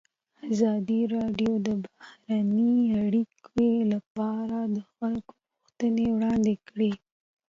[0.51, 6.91] ازادي راډیو د بهرنۍ اړیکې لپاره د خلکو غوښتنې وړاندې کړي.